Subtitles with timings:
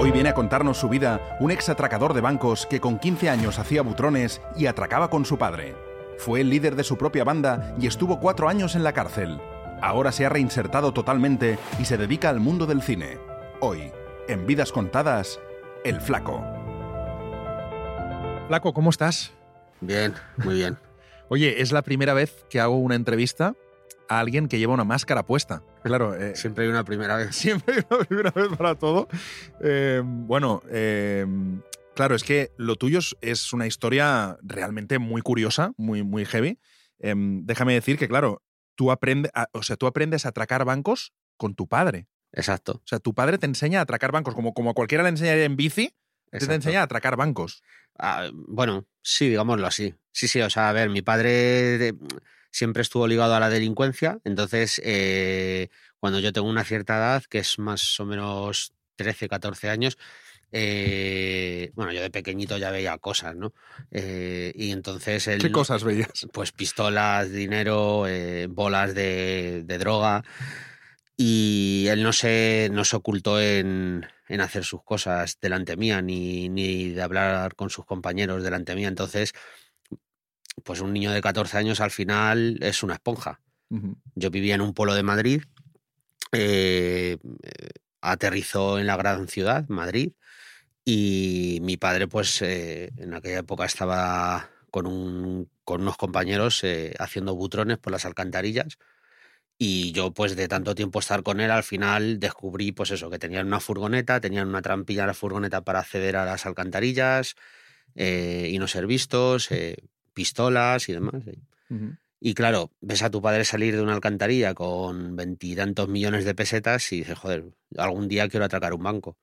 [0.00, 3.58] Hoy viene a contarnos su vida un ex atracador de bancos que con 15 años
[3.58, 5.74] hacía butrones y atracaba con su padre.
[6.18, 9.40] Fue el líder de su propia banda y estuvo cuatro años en la cárcel.
[9.82, 13.18] Ahora se ha reinsertado totalmente y se dedica al mundo del cine.
[13.58, 13.90] Hoy,
[14.28, 15.40] en Vidas Contadas,
[15.84, 16.44] El Flaco.
[18.46, 19.32] Flaco, ¿cómo estás?
[19.80, 20.78] Bien, muy bien.
[21.28, 23.56] Oye, es la primera vez que hago una entrevista
[24.08, 25.64] a alguien que lleva una máscara puesta.
[25.88, 27.34] Claro, eh, Siempre hay una primera vez.
[27.36, 29.08] siempre hay una primera vez para todo.
[29.60, 31.26] Eh, bueno, eh,
[31.94, 36.58] claro, es que lo tuyo es- una historia realmente muy curiosa, muy, muy heavy.
[37.00, 38.42] Déjame decir que, claro,
[38.74, 42.06] tú, aprende, a- o sea, tú aprendes a atracar bancos con tu padre.
[42.32, 42.72] Exacto.
[42.72, 45.44] O sea, tu padre te enseña a atracar bancos, como, como a cualquiera le enseñaría
[45.44, 45.94] en bici,
[46.30, 47.62] te, enseña a atracar bancos.
[47.98, 49.94] Ah, bueno, sí, digámoslo así.
[50.12, 51.30] Sí, sí, o sea, a ver, mi padre
[51.78, 51.94] de-
[52.50, 57.38] siempre estuvo ligado a la delincuencia, entonces eh, cuando yo tengo una cierta edad, que
[57.38, 59.98] es más o menos 13, 14 años,
[60.50, 63.52] eh, bueno, yo de pequeñito ya veía cosas, ¿no?
[63.90, 65.40] Eh, y entonces él...
[65.42, 66.26] ¿Qué cosas veías?
[66.32, 70.24] pues pistolas, dinero, eh, bolas de, de droga.
[71.16, 76.48] Y él no se, no se ocultó en, en hacer sus cosas delante mía, ni,
[76.48, 78.88] ni de hablar con sus compañeros delante mía.
[78.88, 79.32] Entonces,
[80.64, 83.40] pues un niño de 14 años al final es una esponja.
[84.14, 85.42] Yo vivía en un pueblo de Madrid,
[86.32, 87.68] eh, eh,
[88.00, 90.12] aterrizó en la gran ciudad, Madrid,
[90.84, 96.94] y mi padre, pues eh, en aquella época estaba con, un, con unos compañeros eh,
[96.98, 98.78] haciendo butrones por las alcantarillas.
[99.58, 103.18] Y yo, pues de tanto tiempo estar con él, al final descubrí, pues eso, que
[103.18, 107.34] tenían una furgoneta, tenían una trampilla en la furgoneta para acceder a las alcantarillas
[107.94, 109.76] eh, y no ser vistos, eh,
[110.18, 111.22] pistolas y demás.
[111.26, 111.38] eh.
[112.20, 116.92] Y claro, ves a tu padre salir de una alcantarilla con veintitantos millones de pesetas
[116.92, 117.44] y dices, joder,
[117.76, 119.16] algún día quiero atracar un banco.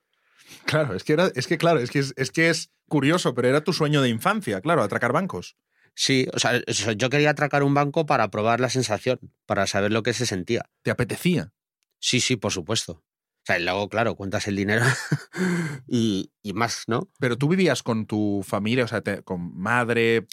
[0.63, 3.49] Claro, es que, era, es que claro, es que es, es que es curioso, pero
[3.49, 5.57] era tu sueño de infancia, claro, atracar bancos.
[5.93, 6.61] Sí, o sea,
[6.95, 10.69] yo quería atracar un banco para probar la sensación, para saber lo que se sentía.
[10.81, 11.51] ¿Te apetecía?
[11.99, 13.03] Sí, sí, por supuesto.
[13.45, 14.83] O sea, luego, claro, cuentas el dinero
[15.87, 17.09] y, y más, ¿no?
[17.19, 20.25] ¿Pero tú vivías con tu familia, o sea, te- con madre,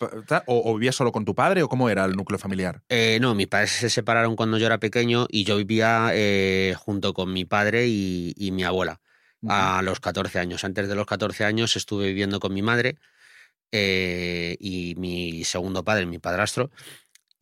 [0.47, 2.83] o, o vivías solo con tu padre, o cómo era el núcleo familiar?
[2.89, 7.13] Eh, no, mis padres se separaron cuando yo era pequeño y yo vivía eh, junto
[7.13, 9.03] con mi padre y, y mi abuela
[9.47, 10.65] a los 14 años.
[10.65, 12.97] Antes de los 14 años estuve viviendo con mi madre
[13.73, 16.71] eh, y mi segundo padre, mi padrastro.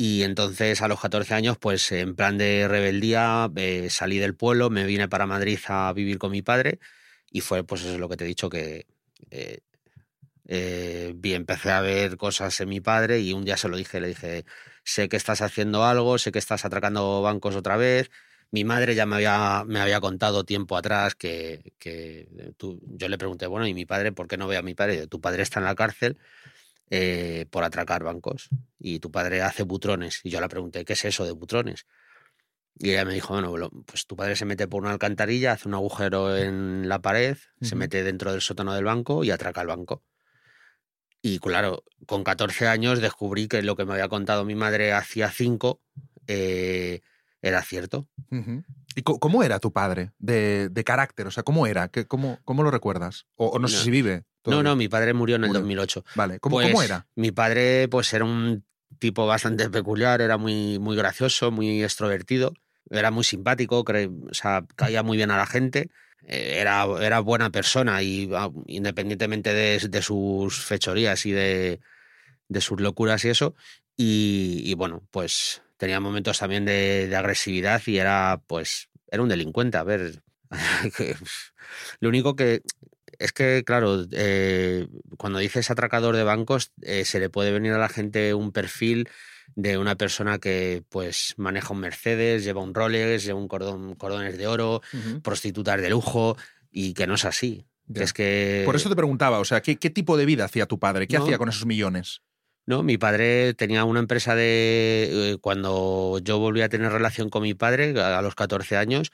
[0.02, 4.70] Y entonces a los 14 años, pues en plan de rebeldía, eh, salí del pueblo,
[4.70, 6.78] me vine para Madrid a vivir con mi padre
[7.30, 8.86] y fue pues eso es lo que te he dicho que
[9.30, 9.58] eh,
[10.46, 14.00] eh, vi, empecé a ver cosas en mi padre y un día se lo dije,
[14.00, 14.46] le dije,
[14.84, 18.10] sé que estás haciendo algo, sé que estás atracando bancos otra vez.
[18.52, 21.74] Mi madre ya me había, me había contado tiempo atrás que,
[22.56, 25.06] tú, yo le pregunté, bueno, ¿y mi padre por qué no ve a mi padre?
[25.08, 26.16] Tu padre está en la cárcel
[26.90, 30.20] eh, por atracar bancos y tu padre hace butrones.
[30.24, 31.86] Y yo le pregunté, ¿qué es eso de butrones?
[32.78, 35.74] Y ella me dijo, bueno, pues tu padre se mete por una alcantarilla, hace un
[35.74, 40.02] agujero en la pared, se mete dentro del sótano del banco y atraca el banco.
[41.22, 45.30] Y claro, con 14 años descubrí que lo que me había contado mi madre hacía
[45.30, 45.82] 5
[46.26, 48.08] era cierto.
[48.30, 48.64] Ujú.
[48.96, 51.26] ¿Y co- cómo era tu padre de, de carácter?
[51.26, 51.88] O sea, ¿cómo era?
[51.88, 53.26] ¿Qué, cómo, ¿Cómo lo recuerdas?
[53.36, 54.16] O, o no, sé si vive.
[54.16, 54.62] No, todavía.
[54.70, 55.60] no, mi padre murió en el Murió.
[55.60, 56.04] 2008.
[56.14, 57.06] Vale, ¿cómo, Pues, cómo era?
[57.14, 58.64] Mi padre, pues, era un
[58.98, 62.54] tipo bastante peculiar, era muy, muy gracioso, muy extrovertido,
[62.90, 65.90] era muy simpático, o sea, caía muy bien a la gente,
[66.26, 71.80] eh, era, era buena persona y ah, independientemente de, de sus fechorías y de,
[72.48, 73.54] de sus locuras y eso,
[73.96, 79.28] y, y bueno, pues tenía momentos también de, de agresividad y era, pues, era un
[79.30, 80.22] delincuente, a ver.
[80.96, 81.16] que-
[82.00, 82.60] Lo único que
[83.18, 84.86] es que, claro, eh,
[85.16, 89.08] cuando dices atracador de bancos, eh, se le puede venir a la gente un perfil
[89.56, 94.38] de una persona que pues maneja un Mercedes, lleva un Rolex, lleva un cordón, cordones
[94.38, 94.80] de oro,
[95.22, 96.36] prostitutas de lujo,
[96.70, 97.66] y que no es así.
[97.92, 98.62] Que es que.
[98.64, 101.08] Por eso te preguntaba, o sea, ¿qué, qué tipo de vida hacía tu padre?
[101.08, 101.24] ¿Qué No.
[101.24, 102.22] hacía con esos millones?
[102.66, 105.32] No, mi padre tenía una empresa de.
[105.32, 109.10] eh, Cuando yo volví a tener relación con mi padre, a a los 14 años,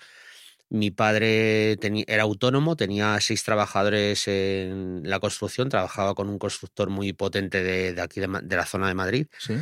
[0.68, 6.90] mi padre teni- era autónomo, tenía seis trabajadores en la construcción, trabajaba con un constructor
[6.90, 9.54] muy potente de, de aquí, de, de la zona de Madrid, Sí.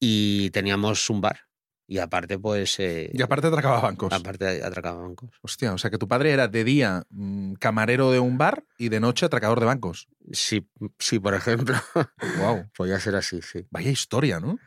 [0.00, 1.40] y teníamos un bar.
[1.88, 2.78] Y aparte, pues.
[2.80, 4.12] eh, Y aparte atracaba bancos.
[4.12, 5.30] aparte atracaba bancos.
[5.42, 8.88] Hostia, o sea que tu padre era de día mm, camarero de un bar y
[8.88, 10.08] de noche atracador de bancos.
[10.32, 10.68] Sí,
[10.98, 11.76] sí, por ejemplo.
[12.40, 12.68] Wow.
[12.76, 13.66] Podía ser así, sí.
[13.70, 14.58] Vaya historia, ¿no?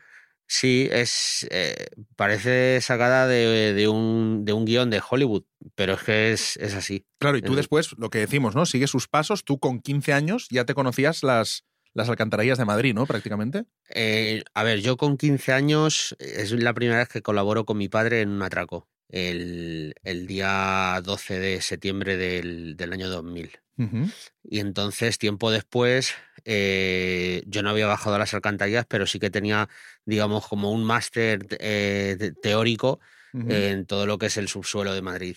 [0.46, 1.86] Sí, es eh,
[2.16, 5.44] parece sacada de, de un, de un guion de Hollywood,
[5.76, 7.06] pero es que es, es así.
[7.18, 8.66] Claro, y tú Es- después, lo que decimos, ¿no?
[8.66, 11.64] Sigues sus pasos, tú con 15 años ya te conocías las,
[11.94, 13.06] las alcantarillas de Madrid, ¿no?
[13.06, 13.64] Prácticamente.
[13.90, 17.88] Eh, a ver, yo con 15 años es la primera vez que colaboro con mi
[17.88, 23.50] padre en un atraco, el, el día 12 de septiembre del, del año 2000.
[23.78, 24.10] Ujú.
[24.44, 26.14] Y entonces, tiempo después,
[26.44, 29.68] eh, yo no había bajado a las alcantarillas, pero sí que tenía,
[30.04, 33.00] digamos, como un máster eh, te- teórico
[33.32, 35.36] en todo lo que es el subsuelo de Madrid.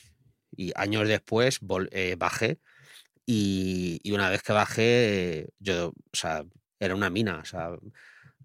[0.56, 1.60] Y años después
[1.92, 2.60] eh, bajé
[3.26, 6.44] y, y una vez que bajé, yo, o sea,
[6.80, 7.40] era una mina.
[7.42, 7.70] O sea,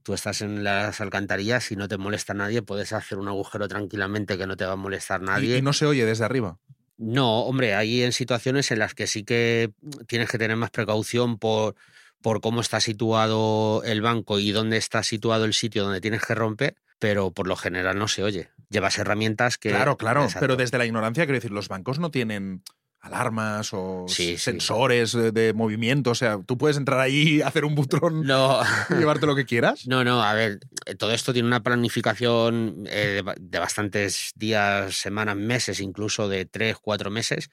[0.02, 4.38] tú estás en las alcantarillas y no te molesta nadie, puedes hacer un agujero tranquilamente
[4.38, 5.58] que no te va a molestar Y- nadie.
[5.58, 6.58] y no se oye desde arriba.
[6.96, 9.72] No, hombre, hay en situaciones en las que sí que
[10.08, 11.76] tienes que tener más precaución por,
[12.20, 16.34] por cómo está situado el banco y dónde está situado el sitio donde tienes que
[16.34, 18.48] romper, pero por lo general no se oye.
[18.70, 19.70] Llevas herramientas que...
[19.70, 20.24] Claro, claro.
[20.24, 20.40] Exacto.
[20.40, 22.62] Pero desde la ignorancia, quiero decir, los bancos no tienen
[23.08, 24.38] alarmas o Sí, sí.
[24.38, 26.10] sensores de, de movimiento.
[26.10, 28.60] O sea, tú puedes entrar ahí, hacer un butrón No,
[28.90, 29.86] y llevarte lo que quieras.
[29.86, 30.60] no, no, a ver,
[30.98, 36.44] todo esto tiene una planificación eh, de, ba- de bastantes días, semanas, meses, incluso de
[36.46, 37.50] tres, cuatro meses.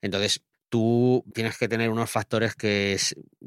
[0.00, 2.98] Entonces, tú tienes que tener unos factores que,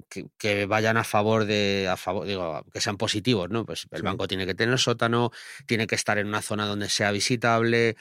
[0.09, 3.63] que, que vayan a favor de, a favor, digo, que sean positivos, ¿no?
[3.65, 4.03] Pues el Sí.
[4.03, 5.31] banco tiene que tener sótano,
[5.67, 7.95] tiene que estar en una zona donde sea visitable,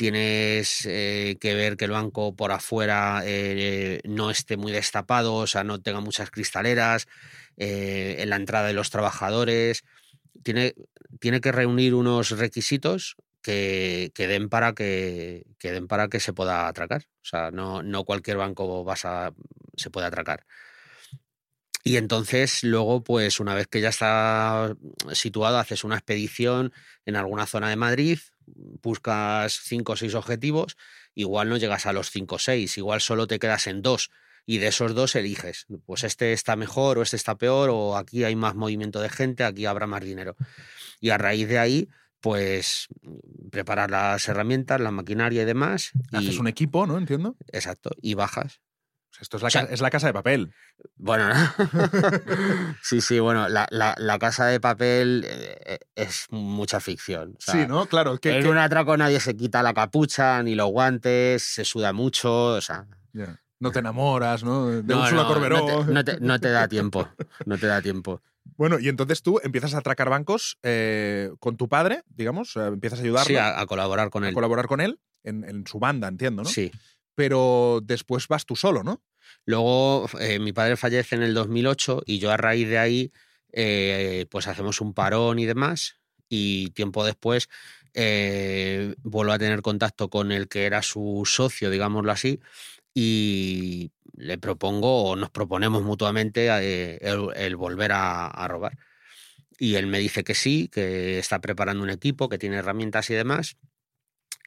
[0.00, 5.46] tienes eh, que ver que el banco por afuera eh, no esté muy destapado, o
[5.46, 7.06] sea, no tenga muchas cristaleras,
[7.58, 9.84] eh, en la entrada de los trabajadores.
[10.42, 10.74] Tiene,
[11.18, 16.32] tiene que reunir unos requisitos que, que den para que, que den para que se
[16.32, 17.02] pueda atracar.
[17.16, 19.34] O sea, no, no cualquier banco vas a,
[19.76, 20.46] se puede atracar.
[21.84, 24.74] Y entonces, luego, pues una vez que ya está
[25.12, 26.72] situado, haces una expedición
[27.04, 28.18] en alguna zona de Madrid,
[28.54, 30.76] buscas cinco o seis objetivos,
[31.14, 34.10] igual no llegas a los cinco o seis, igual solo te quedas en dos
[34.46, 38.24] y de esos dos eliges, pues este está mejor o este está peor o aquí
[38.24, 40.36] hay más movimiento de gente, aquí habrá más dinero.
[41.00, 41.88] Y a raíz de ahí,
[42.20, 42.88] pues
[43.50, 45.92] preparar las herramientas, la maquinaria y demás.
[46.12, 46.98] Y, Haces un equipo, ¿no?
[46.98, 47.36] Entiendo.
[47.52, 48.60] Exacto, y bajas.
[49.20, 50.52] Esto es la, O sea- ca- es la casa de papel.
[50.96, 51.28] Bueno,
[52.82, 57.34] sí, sí, bueno, la, la- la casa de papel eh, es mucha ficción.
[57.38, 57.86] o sea, sí, ¿no?
[57.86, 58.18] Claro.
[58.18, 61.92] Que, en que- un atraco nadie se quita la capucha ni los guantes, se suda
[61.92, 62.86] mucho, o sea.
[63.58, 64.68] No te enamoras, ¿no?
[64.68, 65.58] De no, Úrsula no, Corberó.
[65.58, 67.08] no te, no te- no te da tiempo,
[67.44, 68.22] no te da tiempo.
[68.56, 73.00] Bueno, y entonces tú empiezas a atracar bancos eh, con tu padre, digamos, eh, empiezas
[73.00, 74.34] a ayudarlo, Sí, a, a colaborar con a él.
[74.34, 76.48] colaborar con él en, en su banda, entiendo, ¿no?
[76.48, 76.70] Sí.
[77.14, 79.02] Pero después vas tú solo, ¿no?
[79.44, 83.12] Luego eh, mi padre fallece en el 2008 y yo a raíz de ahí
[83.52, 85.96] eh, pues hacemos un parón y demás
[86.28, 87.48] y tiempo después
[87.94, 92.40] eh, vuelvo a tener contacto con el que era su socio, digámoslo así,
[92.94, 96.98] y le propongo o nos proponemos mutuamente eh,
[97.34, 98.78] el, volver a, a robar.
[99.58, 103.14] Y él me dice que sí, que está preparando un equipo, que tiene herramientas y
[103.14, 103.56] demás.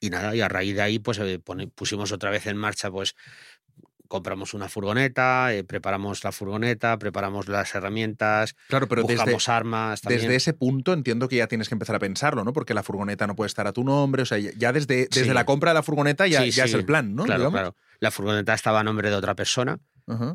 [0.01, 1.19] Y nada, y a raíz de ahí pues
[1.75, 3.15] pusimos otra vez en marcha pues
[4.13, 10.01] compramos una furgoneta, eh, preparamos la furgoneta, preparamos las herramientas, Claro, pero desde, buscamos armas
[10.01, 10.21] también.
[10.21, 12.53] desde ese punto entiendo que ya tienes que empezar a pensarlo, ¿no?
[12.53, 15.33] Porque la furgoneta no puede estar a tu nombre, o sea, ya- desde, desde Sí.
[15.33, 17.23] la compra de la furgoneta ya, Sí, ya es el plan, ¿no?
[17.25, 17.75] Claro, claro.
[17.99, 19.79] La furgoneta estaba a nombre de otra persona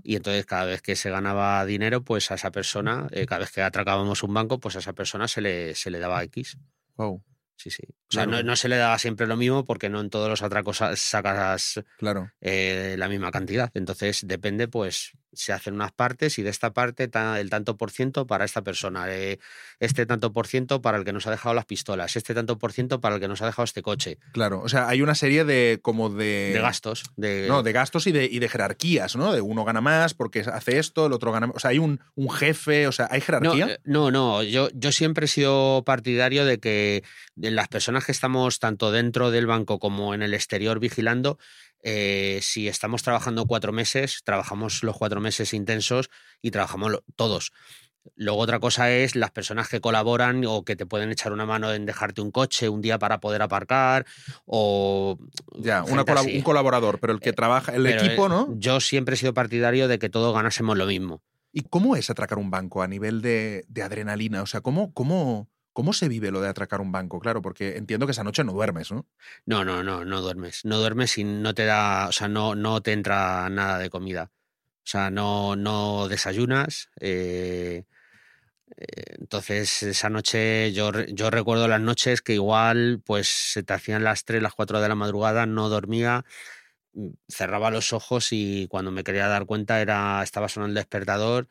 [0.02, 3.52] y entonces cada vez que se ganaba dinero, pues a esa persona, eh, cada vez
[3.52, 6.56] que atracábamos un banco, pues a esa persona se le, se le daba X.
[6.96, 7.22] Wow,
[7.60, 7.82] Sí, sí.
[7.88, 8.30] O sea, Claro.
[8.38, 10.94] no, no se le daba siempre lo mismo porque no en todos los atracos sa-
[10.94, 12.30] sacas claro.
[12.40, 13.70] eh, la misma cantidad.
[13.74, 18.26] Entonces depende, pues se hacen unas partes y de esta parte el tanto por ciento
[18.26, 19.38] para esta persona, eh,
[19.78, 22.72] este tanto por ciento para el que nos ha dejado las pistolas, este tanto por
[22.72, 25.44] ciento para el que nos ha dejado este coche, Claro, o sea, hay una serie
[25.44, 26.50] de como de...
[26.52, 29.32] de gastos, de, No, de gastos y de, y de jerarquías, ¿no?
[29.32, 31.50] De uno gana más porque hace esto, el otro gana...
[31.54, 33.66] O sea, hay un, un jefe, o sea, ¿hay jerarquía?
[33.68, 37.04] eh, no, no, Yo, yo siempre he sido partidario de que
[37.36, 41.38] de las personas que estamos tanto dentro del banco como en el exterior vigilando,
[41.90, 46.10] eh, si estamos trabajando cuatro meses, trabajamos los cuatro meses intensos
[46.42, 47.52] y trabajamos todos.
[48.14, 51.72] Luego otra cosa es las personas que colaboran o que te pueden echar una mano
[51.72, 54.06] en dejarte un coche un día para poder aparcar
[54.46, 55.18] o
[55.58, 56.36] ya, una gente colab- así.
[56.36, 58.54] un colaborador, pero el que Eh, trabaja, el equipo, eh, ¿no?
[58.56, 61.22] Yo siempre he sido partidario de que todos ganásemos lo mismo.
[61.52, 64.42] ¿Y cómo es atracar un banco a nivel de, de adrenalina?
[64.42, 67.20] O sea, ¿cómo, cómo, ¿cómo se vive lo de atracar un banco?
[67.20, 69.06] Claro, porque entiendo que esa noche no duermes, ¿no?
[69.46, 70.64] No, no, no, no duermes.
[70.64, 74.32] No duermes y no te da, o sea, no, no te entra nada de comida.
[74.78, 76.88] O sea, no, no desayunas.
[76.98, 77.84] eh,
[78.76, 84.04] Eh, entonces, esa noche, yo, yo recuerdo las noches que igual pues se te hacían
[84.04, 86.24] las 3, las 4 de la madrugada, no dormía,
[86.94, 91.48] mm, cerraba los ojos y cuando me quería dar cuenta era estaba sonando el despertador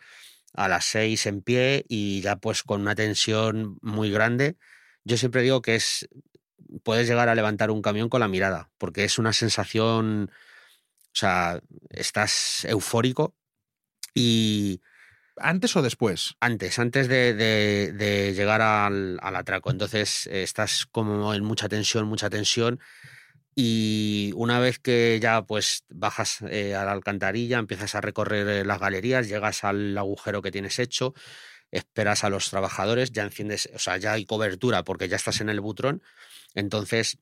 [0.58, 4.58] a las 6 en pie y ya pues con una tensión muy grande.
[5.06, 6.10] Yo siempre digo que es
[6.84, 11.62] puedes llegar a levantar un camión con la mirada, porque es una sensación, o sea,
[11.92, 13.36] estás eufórico
[14.14, 14.82] y
[15.40, 16.36] ¿Antes o después?
[16.40, 19.70] antes, antes de, de- de llegar al, al atraco.
[19.72, 22.80] Entonces estás como en mucha tensión, mucha tensión.
[23.60, 28.64] Y una vez que ya pues bajas eh, a la alcantarilla, empiezas a recorrer eh,
[28.64, 31.16] las galerías, llegas al agujero que tienes hecho,
[31.72, 35.50] esperas a los trabajadores, ya enciendes, o sea, ya hay cobertura porque ya estás en
[35.50, 36.04] el butrón.
[36.54, 37.18] Entonces,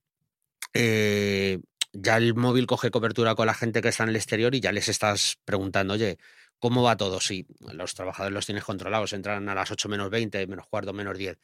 [0.73, 1.59] eh,
[1.93, 4.73] ya el móvil coge cobertura con la gente que está en el exterior y ya
[4.73, 6.17] les estás preguntando, oye,
[6.65, 7.19] ¿cómo va todo?
[7.19, 11.15] Sí, los trabajadores los tienes controlados, entran a las 8 menos 20, menos cuarto, menos
[11.15, 11.37] 10.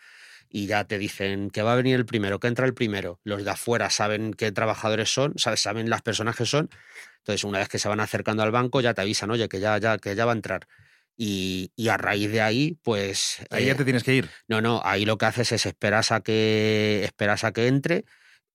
[0.50, 3.20] Y ya te dicen que va a venir el primero, que entra el primero.
[3.24, 6.72] Los de afuera saben qué trabajadores son, saben las personas que son.
[7.20, 9.78] Entonces, una vez que se van acercando al banco, ya te avisan, oye, que ya,
[9.78, 10.68] ya, que ya va a entrar.
[11.16, 13.46] Y, y a raíz de ahí, pues.
[13.51, 14.30] Ahí eh, ya te tienes que ir.
[14.48, 18.06] no, no, ahí lo que haces es esperas a que, esperas a que entre,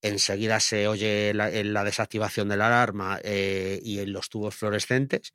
[0.03, 5.33] enseguida se oye la, la desactivación de la alarma eh, y en los tubos fluorescentes,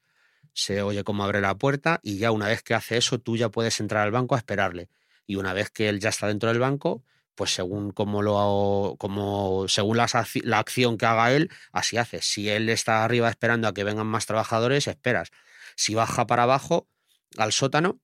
[0.54, 3.50] se oye cómo abre la puerta y ya una vez que hace eso tú ya
[3.50, 4.90] puedes entrar al banco a esperarle.
[5.26, 7.04] Y una vez que él ya está dentro del banco,
[7.36, 12.26] pues según como lo como según acci- la acción que haga él, así haces.
[12.26, 15.32] Si él está arriba esperando a que vengan más trabajadores, esperas.
[15.76, 16.88] Si baja para abajo
[17.38, 18.00] al sótano,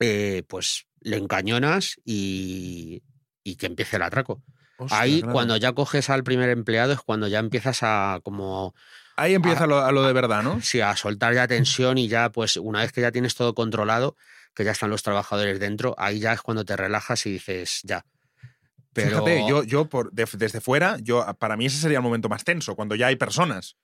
[0.00, 3.02] eh, pues le encañonas y,
[3.42, 4.42] y que empiece el atraco.
[4.76, 5.32] Hostia, Ahí, claro.
[5.32, 8.74] cuando ya coges al primer empleado, es cuando ya empiezas a como
[9.16, 10.60] Ahí empieza lo, a lo de verdad, ¿no?
[10.60, 14.16] sí, a soltar ya tensión y ya, pues, una vez que ya tienes todo controlado,
[14.54, 18.04] que ya están los trabajadores dentro, ahí ya es cuando te relajas y dices, ya.
[18.92, 22.28] Pero Fíjate, yo, yo por, de- desde fuera, yo, para mí ese sería el momento
[22.28, 23.76] más tenso, cuando ya hay personas.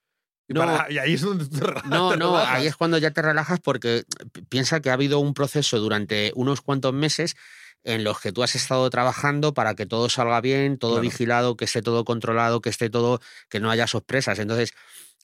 [0.49, 0.61] Y, No.
[0.61, 4.05] para- y ahí es donde te, No, no, ahí es cuando ya te relajas porque
[4.33, 7.37] pi- piensa que ha habido un proceso durante unos cuantos meses
[7.83, 11.03] en los que tú has estado trabajando para que todo salga bien, todo Claro.
[11.03, 14.39] vigilado, que esté todo controlado, que esté todo, que no haya sorpresas.
[14.39, 14.75] Entonces,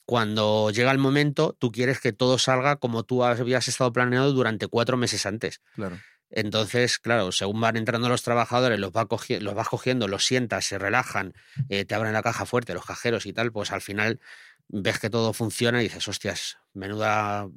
[0.07, 4.67] cuando llega el momento, tú quieres que todo salga como tú habías estado planeado durante
[4.67, 5.59] cuatro meses antes.
[5.75, 5.99] Claro.
[6.29, 11.33] Entonces, claro, según van entrando los trabajadores, los, vas cogiendo, los sientas, se relajan,
[11.67, 14.21] eh, te abren la caja fuerte, los cajeros y tal, pues al final
[14.69, 17.49] ves que todo funciona y dices, hostias, menuda,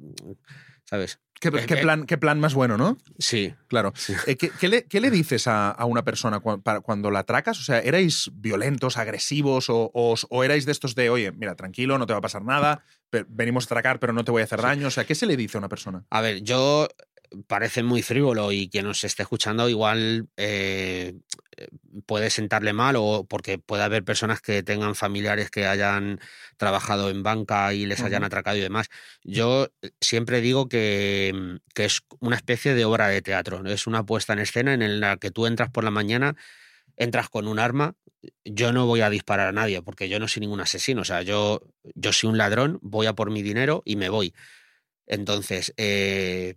[0.83, 1.19] ¿sabes?
[1.41, 1.81] ¿Qué, Eh, qué eh.
[1.81, 2.97] plan, qué plan más bueno, ¿no?
[3.19, 3.53] Sí.
[3.67, 3.91] Claro.
[3.95, 4.13] Sí.
[4.27, 7.59] Eh, ¿qué, qué le, qué le dices a, a una persona para- cuando la atracas?
[7.59, 11.97] O sea, ¿erais violentos, agresivos o, o- o erais de estos de, oye, mira, tranquilo,
[11.97, 12.83] no te va a pasar nada,
[13.27, 14.87] venimos a atracar, pero no te voy a hacer daño?
[14.87, 16.05] O sea, ¿qué se le dice a una persona?
[16.11, 16.87] A ver, yo
[17.47, 21.15] parece muy frívolo y quien nos esté escuchando igual eh,
[22.05, 26.19] puede sentarle mal o porque puede haber personas que tengan familiares que hayan
[26.57, 28.89] trabajado en banca y les hayan atracado y demás.
[29.23, 33.87] Yo eh, siempre digo que, mm, que es una especie de obra de teatro, es
[33.87, 36.35] una puesta en escena en la que tú entras por la mañana,
[36.97, 37.95] entras con un arma.
[38.45, 41.01] Yo no voy a disparar a nadie porque yo no soy ningún asesino.
[41.01, 41.61] O sea, yo,
[41.95, 44.33] yo soy un ladrón, voy a por mi dinero y me voy.
[45.07, 46.55] Entonces, eh,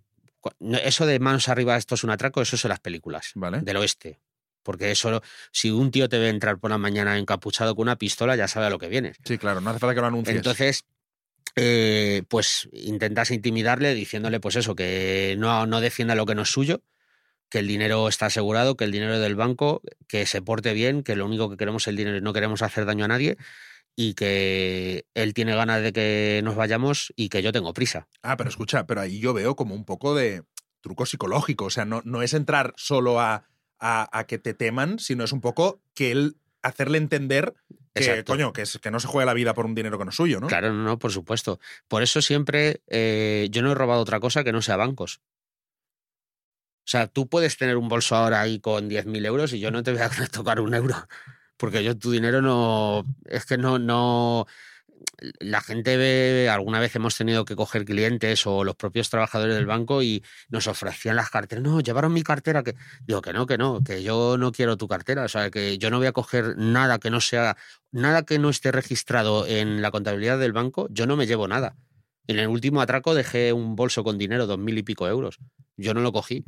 [0.59, 3.61] eso de manos arriba, esto es un atraco, eso es en las películas ¿Vale?
[3.61, 4.19] del oeste.
[4.63, 5.21] Porque eso,
[5.51, 8.65] si un tío te ve entrar por la mañana encapuchado con una pistola, ya sabe
[8.65, 9.17] a lo que vienes.
[9.23, 10.35] Sí, claro, no hace falta que lo anuncies.
[10.35, 10.85] Entonces,
[11.55, 16.49] eh, pues intentas intimidarle diciéndole, pues eso, que no, no defienda lo que no es
[16.49, 16.81] suyo,
[17.49, 21.15] que el dinero está asegurado, que el dinero del banco, que se porte bien, que
[21.15, 23.37] lo único que queremos es el dinero y no queremos hacer daño a nadie
[23.95, 28.07] y que él tiene ganas de que nos vayamos y que yo tengo prisa.
[28.21, 30.43] Ah, pero escucha, pero ahí yo veo como un poco de
[30.81, 31.65] truco psicológico.
[31.65, 33.45] O sea, no, no es entrar solo a,
[33.79, 37.53] a- a que te teman, sino es un poco que él hacerle entender
[37.93, 38.33] que, Exacto.
[38.33, 40.15] coño, que, es- que no se juega la vida por un dinero que no es
[40.17, 40.47] suyo, ¿no?
[40.47, 41.59] Claro, no, no, por supuesto.
[41.87, 45.21] Por eso siempre eh, yo no he robado otra cosa que no sea bancos.
[46.79, 49.81] O sea, tú puedes tener un bolso ahora ahí con 10.000 euros y yo no
[49.81, 50.95] te voy a tocar un euro.
[51.57, 53.05] Porque yo tu dinero no.
[53.25, 53.79] Es que no.
[53.79, 54.47] no
[55.39, 59.65] la gente ve, alguna vez hemos tenido que coger clientes o los propios trabajadores del
[59.65, 61.63] banco y nos ofrecían las carteras.
[61.63, 62.63] No, llevaron mi cartera.
[62.63, 65.23] que Digo que no, que no, que yo no quiero tu cartera.
[65.23, 67.57] O sea, que yo no voy a coger nada que no sea,
[67.91, 71.75] nada que no esté registrado en la contabilidad del banco, yo no me llevo nada.
[72.27, 75.37] En el último atraco dejé un bolso con dinero, dos mil y pico euros.
[75.77, 76.43] Yo no lo cogí.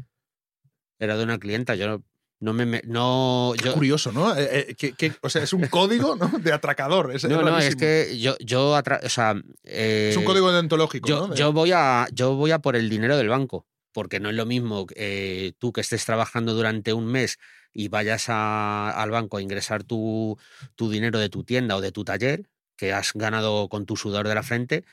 [0.99, 1.75] Era de una clienta.
[1.75, 2.03] Yo no,
[2.39, 2.65] no me.
[2.65, 4.36] me- No, Qué yo, curioso, ¿no?
[4.36, 6.27] Eh, eh, que- que- o sea, es un código ¿no?
[6.39, 7.15] de atracador.
[7.15, 11.08] Es, no, no, es que yo, yo atra- o sea, eh, Es un código deontológico,
[11.08, 13.65] yo, yo voy a, yo voy a por el dinero del banco.
[13.94, 17.39] porque no es lo mismo eh, tú que estés trabajando durante un mes
[17.74, 20.38] y vayas a- al banco a ingresar tu,
[20.75, 24.27] tu dinero de tu tienda o de tu taller, que has ganado con tu sudor
[24.27, 24.84] de la frente,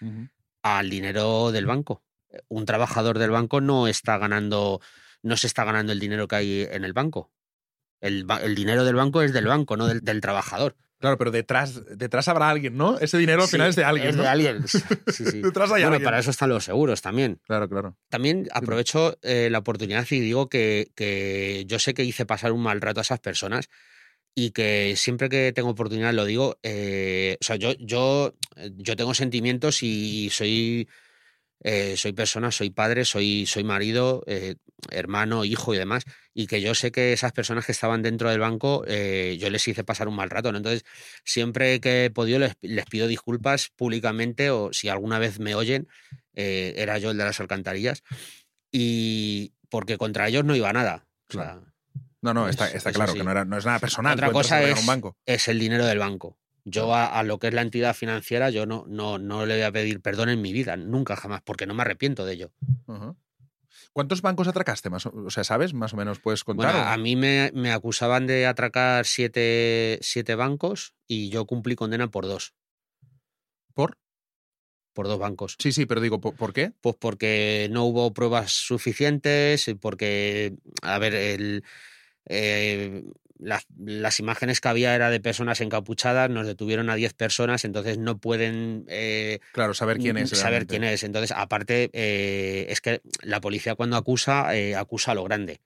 [0.63, 2.03] al dinero del banco.
[2.49, 4.81] Un trabajador del banco no está ganando,
[5.25, 7.33] no se está ganando el dinero que hay en el banco.
[8.01, 10.77] El, el dinero del banco es del banco, no del, del trabajador.
[11.01, 12.99] Claro, pero detrás, detrás habrá alguien, ¿no?
[12.99, 14.09] Ese dinero al Sí, final es de alguien.
[14.09, 14.23] Es ¿no?
[14.23, 14.65] de alguien.
[14.69, 15.43] Sí, sí.
[15.43, 16.05] Detrás hay Bueno, alguien.
[16.05, 17.41] para eso están los seguros también.
[17.47, 17.97] Claro, claro.
[18.09, 22.63] También aprovecho eh, la oportunidad y digo que, que yo sé que hice pasar un
[22.63, 23.69] mal rato a esas personas
[24.35, 26.59] y que siempre que tengo oportunidad lo digo.
[26.63, 28.35] eh, o sea, yo, yo,
[28.77, 30.89] yo tengo sentimientos y soy,
[31.65, 34.57] eh, soy persona, soy padre, soy, soy marido, eh,
[34.91, 36.05] hermano, hijo y demás.
[36.35, 39.67] Y que yo sé que esas personas que estaban dentro del banco, eh, yo les
[39.67, 40.53] hice pasar un mal rato.
[40.53, 40.59] ¿no?
[40.59, 40.85] Entonces,
[41.25, 45.89] siempre que he podido, les, les pido disculpas públicamente o si alguna vez me oyen,
[46.35, 48.03] era yo el de las alcantarillas.
[48.71, 51.07] Y porque contra ellos no iba nada.
[51.31, 51.75] O sea, Claro.
[52.21, 53.19] No, no, está, está claro sí.
[53.19, 54.15] que no, era, no es nada personal.
[54.15, 55.17] Otra cosa es, un banco.
[55.27, 56.39] es el dinero del banco.
[56.65, 59.65] Yo a, a lo que es la entidad financiera, yo no, no, no le voy
[59.65, 62.53] a pedir perdón en mi vida, nunca jamás, porque no me arrepiento de ello.
[63.93, 64.91] ¿Cuántos bancos atracaste?
[64.91, 65.75] Más o, sea, ¿sabes?
[65.75, 66.73] Más o menos puedes contar.
[66.73, 72.11] Bueno, a mí me, me acusaban de atracar siete, siete bancos y yo cumplí condena
[72.11, 72.55] por dos,
[73.75, 73.99] ¿Por?
[74.95, 75.57] por dos bancos.
[75.59, 76.73] Sí, sí, pero digo, ¿por, por qué?
[76.81, 81.65] Pues porque no hubo pruebas suficientes, porque, a ver, el,
[82.27, 83.05] eh,
[83.39, 87.99] las, las imágenes que había era de personas encapuchadas, nos detuvieron a 10 personas, entonces
[87.99, 90.31] no pueden eh, Claro, saber quién es.
[90.31, 90.73] saber realmente.
[90.79, 91.03] quién es.
[91.03, 95.61] Entonces, aparte, eh, es que la policía cuando acusa, eh, acusa a lo grande.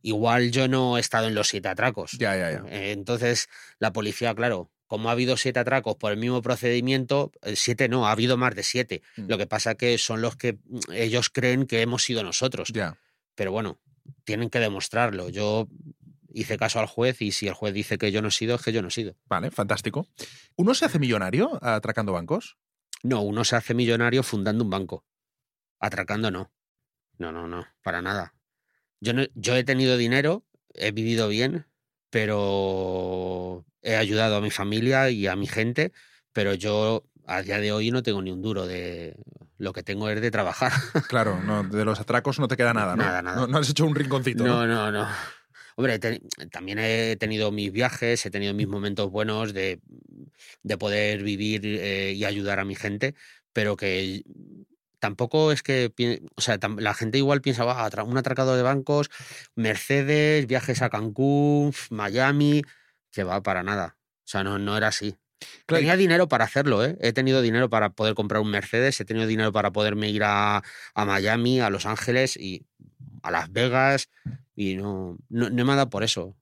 [0.00, 2.12] Igual yo no he estado en los siete atracos.
[2.12, 2.62] Ya, ya, ya.
[2.70, 3.48] Entonces,
[3.80, 8.12] la policía, claro, como ha habido siete atracos por el mismo procedimiento, siete no, ha
[8.12, 9.02] habido más de siete.
[9.16, 9.26] Mm.
[9.28, 12.68] Lo que pasa que son los que mm, ellos creen que hemos sido nosotros.
[12.72, 12.96] Ya.
[13.34, 13.78] Pero bueno,
[14.24, 15.28] tienen que demostrarlo.
[15.30, 15.68] Yo
[16.32, 18.62] hice caso al juez y si el juez dice que yo no he sido, es
[18.62, 19.16] que yo no he sido.
[19.26, 20.08] Vale, fantástico.
[20.56, 22.58] ¿Uno se hace millonario atracando bancos?
[23.02, 25.04] No, uno se hace millonario fundando un banco.
[25.78, 26.50] Atracando no.
[27.18, 28.34] No, no, no, para nada.
[29.00, 31.66] Yo, no, yo he tenido dinero, he vivido bien,
[32.10, 35.92] pero he ayudado a mi familia y a mi gente,
[36.32, 39.16] pero yo a día de hoy no tengo ni un duro de...
[39.58, 40.70] Lo que tengo es de trabajar.
[41.08, 43.02] Claro, no, de los atracos no te queda nada, ¿no?
[43.02, 43.36] Nada, nada.
[43.40, 44.44] No, no has hecho un rinconcito.
[44.44, 44.64] ¿no?
[44.64, 45.08] No, no, no.
[45.78, 46.00] Hombre,
[46.50, 49.80] también he tenido mis viajes, he tenido mis momentos buenos de,
[50.64, 53.14] de poder vivir eh, y ayudar a mi gente,
[53.52, 54.24] pero que
[54.98, 55.92] tampoco es que,
[56.34, 59.08] o sea, la gente igual piensa, "Buah, atra- un atracado de bancos,
[59.54, 62.62] Mercedes, viajes a Cancún, Miami,
[63.12, 63.96] que va para nada.
[64.00, 65.14] O sea, no, no era así.
[65.64, 66.96] Claro, Tenía dinero para hacerlo, ¿eh?
[67.00, 70.60] He tenido dinero para poder comprar un Mercedes, he tenido dinero para poderme ir a,
[70.94, 72.66] a Miami, a Los Ángeles y
[73.22, 74.08] a Las Vegas
[74.60, 76.34] y no, no, no me ha dado por eso.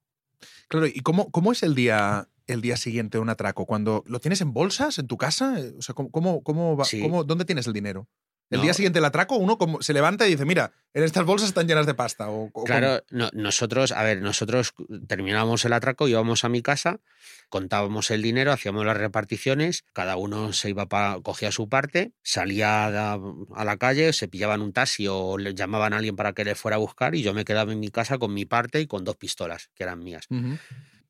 [0.69, 3.67] Claro, ¿y cómo, cómo es el día, el día siguiente de un atraco?
[3.67, 5.57] ¿Cuando lo tienes en bolsas, en tu casa?
[5.79, 7.03] O sea, ¿cómo, cómo, cómo va- Sí.
[7.03, 8.09] cómo- ¿dónde tienes el dinero?
[8.49, 8.63] El No.
[8.63, 11.67] día siguiente del atraco, uno como se levanta y dice, mira, en estas bolsas están
[11.67, 12.31] llenas de pasta.
[12.31, 14.73] O, o Claro, no- nosotros, a ver, nosotros
[15.09, 17.01] terminábamos el atraco, íbamos a mi casa,
[17.49, 22.87] contábamos el dinero, hacíamos las reparticiones, cada uno se iba pa- cogía su parte, salía
[23.15, 23.19] a,
[23.57, 26.55] a la calle, se pillaban un taxi o le llamaban a alguien para que le
[26.55, 29.03] fuera a buscar y yo me quedaba en mi casa con mi parte y con
[29.05, 30.27] dos pistolas que eran mías.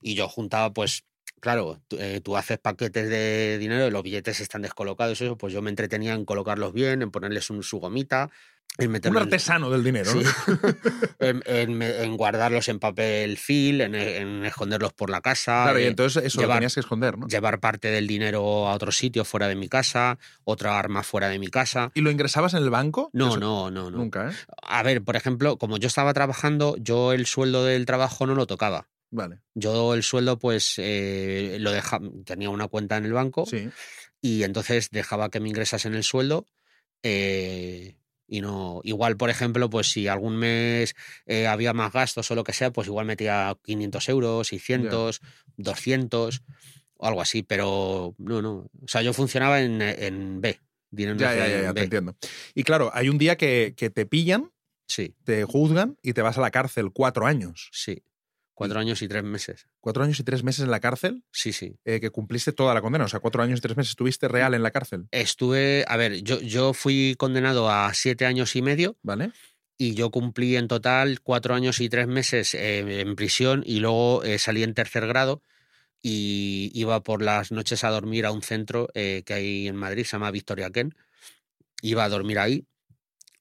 [0.00, 1.04] y yo juntaba, pues,
[1.40, 5.62] claro, tú, eh, tú haces paquetes de dinero, los billetes están descolocados, eso, pues yo
[5.62, 8.30] me entretenía en colocarlos bien, en ponerles un, su gomita,
[8.78, 10.10] en Un en- artesano del dinero.
[10.12, 10.20] Sí.
[11.20, 15.78] en, en me- en guardarlos en papel film, en, en esconderlos por la casa, Claro,
[15.78, 17.26] y eh, entonces eso lo llevar- tenías que esconder, ¿no?
[17.26, 21.38] llevar parte del dinero a otro sitio fuera de mi casa, otra arma fuera de
[21.38, 21.90] mi casa.
[21.94, 23.08] ¿Y lo ingresabas en el banco?
[23.14, 23.96] No, Eso- no, no, no.
[23.98, 24.34] Nunca, ¿eh?
[24.62, 28.46] A ver, por ejemplo, como yo estaba trabajando, yo el sueldo del trabajo no lo
[28.46, 28.88] tocaba.
[29.16, 33.70] Vale, Yo el sueldo, pues, eh, lo dejaba, tenía una cuenta en el banco sí.
[34.20, 36.46] y entonces dejaba que me ingresasen el sueldo.
[37.02, 37.96] eh,
[38.28, 42.44] y no, igual, por ejemplo, pues si algún mes eh, había más gastos o lo
[42.44, 45.22] que sea, pues igual metía 500 euros, 600,
[45.56, 46.42] 200
[46.96, 48.68] o algo así, pero no, no.
[48.82, 50.58] O sea, yo funcionaba en, en B.
[50.90, 52.16] dinero Ya, ya, ya, ya, te entiendo.
[52.54, 54.50] Y claro, hay un día que, que te pillan,
[54.88, 57.70] Sí, te juzgan y te vas a la cárcel cuatro años.
[57.72, 58.02] sí.
[58.56, 59.66] Cuatro años y tres meses.
[59.80, 61.76] Cuatro años y tres meses en la cárcel, Sí, sí.
[61.84, 63.04] eh, que cumpliste toda la condena.
[63.04, 66.22] O sea, cuatro años y tres meses estuviste real en la cárcel, Estuve, a ver,
[66.22, 69.30] yo, yo fui condenado a siete años y medio ¿vale?
[69.76, 74.24] y yo cumplí en total cuatro años y tres meses eh, en prisión y luego
[74.24, 75.42] eh, salí en tercer grado
[76.02, 80.04] y iba por las noches a dormir a un centro eh, que hay en Madrid,
[80.04, 80.94] se llama Victoria Ken.
[81.82, 82.64] Iba a dormir ahí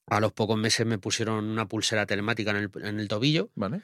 [0.08, 3.82] A los pocos meses me pusieron una pulsera telemática en el, en el tobillo Vale.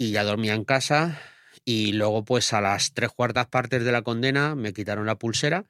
[0.00, 1.20] Y ya dormía en casa.
[1.62, 5.66] Y luego, pues a las tres cuartas partes de la condena me quitaron la pulsera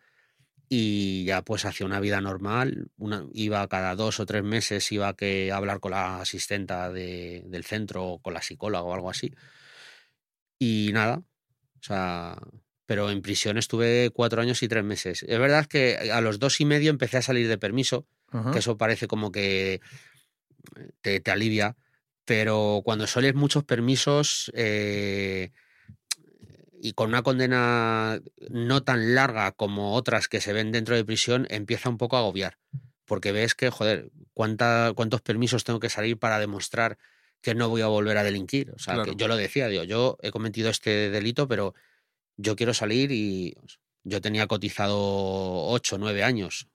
[0.68, 2.92] y ya pues hacía una vida normal.
[2.96, 6.92] Una, iba cada dos o tres meses, iba a, que, a hablar con la asistenta
[6.92, 9.34] de- del centro o con la psicóloga o algo así.
[10.60, 11.24] Y nada,
[11.80, 12.36] o sea,
[12.86, 15.24] pero en prisión estuve cuatro años y tres meses.
[15.24, 18.06] Es verdad que a los dos y medio empecé a salir de permiso,
[18.52, 19.80] que eso parece como que
[21.00, 21.76] te, te alivia,
[22.24, 25.50] pero cuando sueles muchos permisos eh,
[26.82, 31.46] y con una condena no tan larga como otras que se ven dentro de prisión,
[31.50, 32.58] empieza un poco a agobiar,
[33.04, 36.98] porque ves que, joder, ¿cuánta, ¿cuántos permisos tengo que salir para demostrar
[37.42, 38.70] que no voy a volver a delinquir?
[38.70, 39.10] O sea, Claro.
[39.10, 41.74] que yo lo decía, digo, yo he cometido este delito, pero
[42.36, 43.54] yo quiero salir y
[44.04, 44.96] yo tenía cotizado
[45.68, 46.68] ocho, nueve años.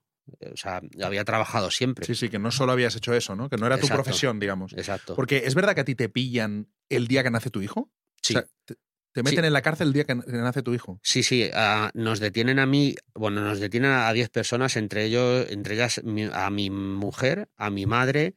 [0.51, 2.05] O sea, había trabajado siempre.
[2.05, 3.49] Sí, sí, que no solo habías hecho eso, ¿no?
[3.49, 4.73] Que no era tu profesión, digamos.
[4.73, 5.15] Exacto.
[5.15, 7.91] Porque es verdad que a ti te pillan el día que nace tu hijo.
[8.21, 8.35] Sí.
[8.35, 8.75] O sea, te,
[9.15, 10.99] te meten en la cárcel el día que nace tu hijo.
[11.01, 11.49] Sí, sí,
[11.93, 16.01] nos detienen a mí, bueno, nos detienen a 10 personas, entre ellos, entre ellas
[16.33, 18.35] a mi mujer, a mi madre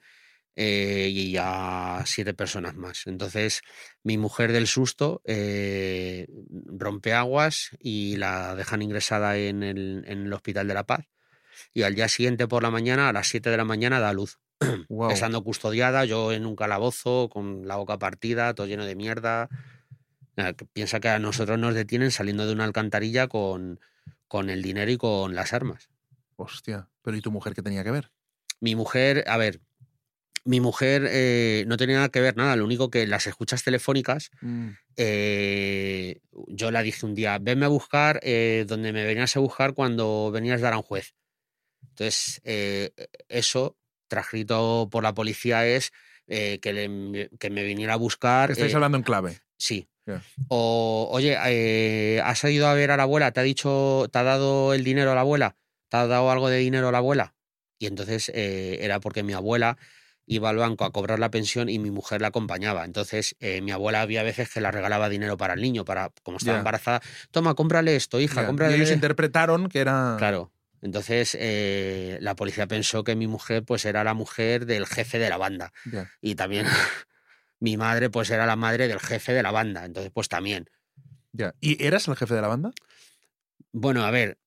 [0.60, 3.06] eh, y a siete personas más.
[3.06, 3.62] Entonces,
[4.02, 10.32] mi mujer del susto eh, rompe aguas y la dejan ingresada en el, en el
[10.32, 11.06] Hospital de la Paz.
[11.74, 14.12] Y al día siguiente por la mañana, a las 7 de la mañana, da a
[14.12, 14.38] luz.
[14.88, 15.10] Wow.
[15.10, 19.48] Estando custodiada, yo en un calabozo, con la boca partida, todo lleno de mierda.
[20.72, 23.80] Piensa que a nosotros nos detienen saliendo de una alcantarilla con,
[24.28, 25.90] con el dinero y con las armas.
[26.36, 26.88] Hostia.
[27.02, 28.10] Pero ¿y tu mujer qué tenía que ver?
[28.60, 29.60] Mi mujer, a ver,
[30.44, 34.30] mi mujer eh, no tenía nada que ver nada, lo único que las escuchas telefónicas,
[34.40, 39.40] Mm, eh, yo la dije un día, venme a buscar eh, donde me venías a
[39.40, 41.14] buscar cuando venías de Aranjuez.
[41.98, 42.92] Entonces, eh,
[43.28, 45.90] eso, transcrito por la policía, es
[46.28, 48.52] eh, que, le- que me viniera a buscar.
[48.52, 49.40] Estáis eh, hablando en clave.
[49.56, 49.88] Sí.
[50.46, 53.32] O, oye, eh, ¿has ido a ver a la abuela?
[53.32, 55.56] ¿Te ha dicho, te ha dado el dinero a la abuela?
[55.88, 57.34] ¿Te ha dado algo de dinero a la abuela?
[57.80, 59.76] Y entonces era porque mi abuela
[60.26, 62.84] iba al banco a cobrar la pensión y mi mujer la acompañaba.
[62.84, 66.36] Entonces, eh, mi abuela había veces que la regalaba dinero para el niño, para, como
[66.38, 68.46] estaba embarazada, toma, cómprale esto, hija, Ya.
[68.46, 68.76] cómprale.
[68.76, 70.14] Y ellos interpretaron que era.
[70.18, 70.52] Claro.
[70.82, 75.28] Entonces, eh, la policía pensó que mi mujer, pues, era la mujer del jefe de
[75.28, 75.72] la banda
[76.20, 76.66] y también
[77.60, 80.70] mi madre pues era la madre del jefe de la banda, entonces pues también.
[81.32, 81.54] ya.
[81.60, 82.72] ¿Y eras el jefe de la banda?
[83.72, 84.38] Bueno, a ver,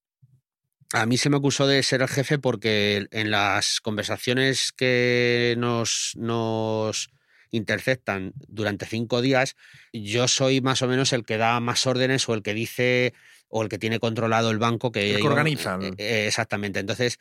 [0.93, 6.13] a mí se me acusó de ser el jefe porque en las conversaciones que nos,
[6.17, 7.09] nos
[7.51, 9.55] interceptan durante cinco días,
[9.93, 13.13] yo soy más o menos el que da más órdenes o el que dice
[13.51, 15.77] o el que tiene controlado el banco que, El que iba- organiza.
[15.81, 16.79] eh, eh, exactamente.
[16.79, 17.17] Entonces,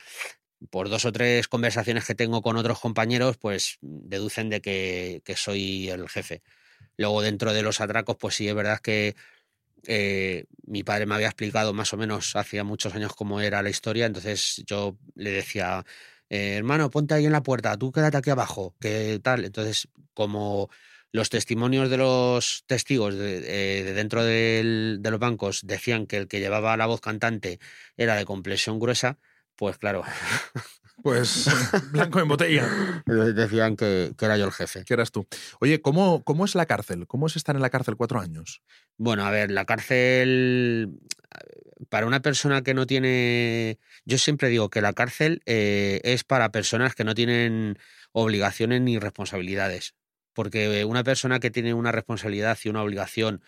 [0.70, 5.36] por dos o tres conversaciones que tengo con otros compañeros, pues deducen de que, que
[5.36, 6.42] soy el jefe.
[6.96, 9.14] Luego, dentro de los atracos, pues sí, es verdad que
[9.86, 13.70] eh, mi padre me había explicado más o menos hacía muchos años cómo era la
[13.70, 15.84] historia, entonces yo le decía,
[16.28, 19.46] eh, hermano, ponte ahí en la puerta, tú quédate aquí abajo, que tal.
[19.46, 20.68] Entonces, como
[21.12, 26.16] los testimonios de los testigos de, eh, de dentro del- de los bancos decían que
[26.18, 27.58] el que llevaba la voz cantante
[27.96, 29.18] era de complexión gruesa,
[29.56, 30.02] pues claro,
[31.02, 31.48] Pues
[31.92, 32.68] blanco en botella.
[33.06, 34.84] decían que, que era yo el jefe.
[34.84, 35.26] Que eras tú.
[35.60, 37.06] Oye, ¿cómo, ¿cómo es la cárcel?
[37.06, 38.62] ¿Cómo es estar en la cárcel cuatro años?
[38.98, 41.00] Bueno, a ver, la cárcel,
[41.88, 46.52] para una persona que no tiene, yo siempre digo que la cárcel eh, es para
[46.52, 47.78] personas que no tienen
[48.12, 49.94] obligaciones ni responsabilidades,
[50.40, 53.42] porque una persona que tiene una responsabilidad y una obligación,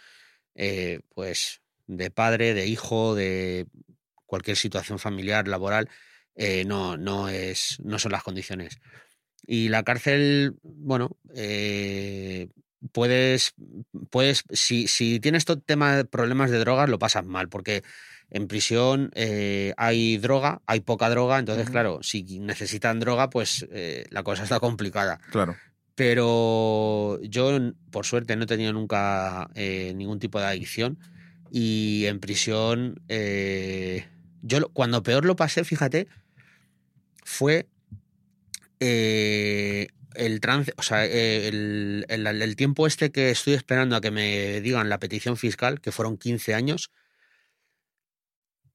[0.55, 3.66] eh, pues de padre, de hijo, de
[4.26, 5.88] cualquier situación familiar, laboral,
[6.35, 8.78] eh, no, no, es, no son las condiciones.
[9.46, 12.48] Y la cárcel, bueno, eh,
[12.92, 13.55] puedes,
[14.11, 17.85] puedes si, si tienes todo tema de problemas de drogas, lo pasas mal, porque
[18.28, 24.05] en prisión eh, hay droga, hay poca droga, entonces, claro, si necesitan droga, pues eh,
[24.11, 25.20] la cosa está complicada.
[25.31, 25.57] Claro.
[25.94, 27.59] Pero yo,
[27.90, 30.98] por suerte, no he tenido nunca eh, ningún tipo de adicción.
[31.50, 34.07] Y en prisión, eh,
[34.42, 36.09] yo cuando peor lo pasé, fíjate,
[37.24, 37.66] fue
[38.81, 44.11] eh, el trance, o sea, eh, el- el tiempo este que estoy esperando a que
[44.11, 46.90] me digan la petición fiscal, que fueron 15 años.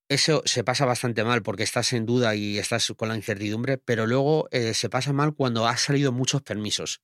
[0.09, 4.07] Eso se pasa bastante mal porque estás en duda y estás con la incertidumbre, pero
[4.07, 7.01] luego eh, se pasa mal cuando has salido muchos permisos.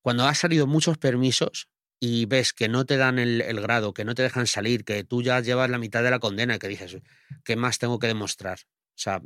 [0.00, 1.68] Cuando has salido muchos permisos
[2.00, 5.04] y ves que no te dan el, el grado, que no te dejan salir, que
[5.04, 6.96] tú ya llevas la mitad de la condena, que dices,
[7.44, 8.58] ¿qué más tengo que demostrar?
[8.64, 9.20] O sea,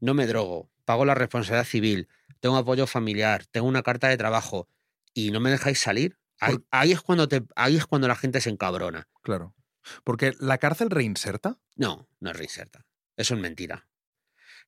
[0.00, 2.08] no me drogo, pago la responsabilidad civil,
[2.40, 4.68] tengo apoyo familiar, tengo una carta de trabajo
[5.14, 8.40] y no me dejáis salir, ahí, ahí es cuando te, ahí es cuando la gente
[8.40, 9.08] se encabrona.
[9.22, 9.54] Claro.
[10.04, 11.58] Porque la cárcel reinserta.
[11.76, 12.86] No, no es reinserta.
[13.16, 13.86] Eso es mentira.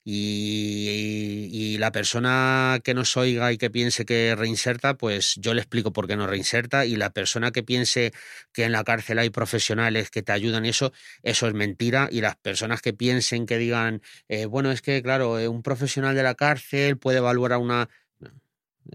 [0.05, 5.61] Y, y la persona que nos oiga y que piense que reinserta, pues yo le
[5.61, 6.85] explico por qué no reinserta.
[6.87, 8.13] Y la persona que piense
[8.53, 12.09] que en la cárcel hay profesionales que te ayudan y eso, eso es mentira.
[12.11, 16.17] Y las personas que piensen que digan, eh, bueno, es que, claro, eh, un profesional
[16.17, 17.89] de la cárcel puede evaluar a una...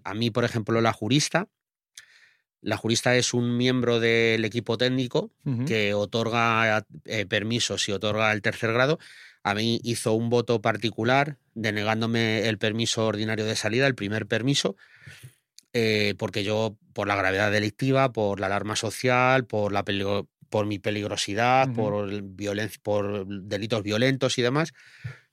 [0.04, 1.48] A mí, por ejemplo, la jurista.
[2.62, 5.32] La jurista es un miembro del equipo técnico
[5.66, 9.00] que otorga eh, permisos y otorga el tercer grado,
[9.44, 14.76] a mí hizo un voto particular denegándome el permiso ordinario de salida, el primer permiso,
[15.74, 20.66] eh, porque yo, por la gravedad delictiva, por la alarma social, por, la peligro- por
[20.66, 21.76] mi peligrosidad, Ujú.
[21.76, 24.74] por, el violen- por delitos violentos y demás,